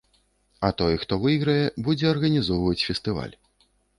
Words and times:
А 0.59 0.69
той, 0.79 0.95
хто 1.03 1.19
выйграе, 1.25 1.59
будзе 1.87 2.09
арганізоўваць 2.13 2.83
фестываль. 2.87 3.35